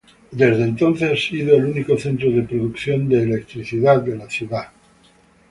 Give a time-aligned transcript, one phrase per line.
[0.31, 4.69] Desde entonces ha sido el único centro de producción de electricidad de la ciudad.